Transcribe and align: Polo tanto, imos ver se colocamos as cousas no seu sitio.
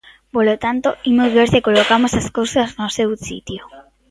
Polo 0.33 0.55
tanto, 0.63 0.89
imos 1.11 1.31
ver 1.37 1.47
se 1.53 1.65
colocamos 1.67 2.11
as 2.21 2.27
cousas 2.37 2.67
no 2.79 2.87
seu 2.97 3.09
sitio. 3.27 3.61